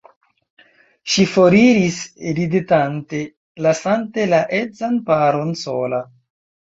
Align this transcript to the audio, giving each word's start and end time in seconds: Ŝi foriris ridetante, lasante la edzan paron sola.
Ŝi 1.15 1.25
foriris 1.33 1.99
ridetante, 2.39 3.19
lasante 3.65 4.25
la 4.31 4.39
edzan 4.61 4.97
paron 5.11 5.53
sola. 5.65 6.01